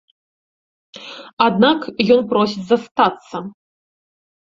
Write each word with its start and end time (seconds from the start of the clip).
Аднак 1.47 1.79
ён 2.17 2.25
просіць 2.35 2.67
застацца. 2.73 3.37